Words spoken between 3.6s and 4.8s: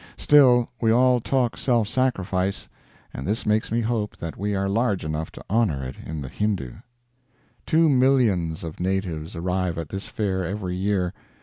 me hope that we are